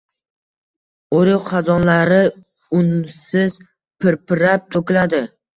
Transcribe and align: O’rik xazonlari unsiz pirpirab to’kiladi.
O’rik 1.17 1.43
xazonlari 1.49 2.17
unsiz 2.79 3.61
pirpirab 3.67 4.67
to’kiladi. 4.77 5.25